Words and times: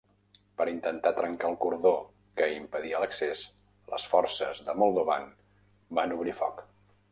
Per 0.59 0.65
intentar 0.69 1.11
trencar 1.17 1.51
el 1.53 1.57
cordó 1.65 1.91
que 2.41 2.47
impedia 2.55 3.03
l'accés, 3.05 3.45
les 3.93 4.09
forces 4.15 4.65
de 4.71 4.77
Moldovan 4.83 5.31
van 6.01 6.19
obrir 6.19 6.37
foc. 6.43 6.69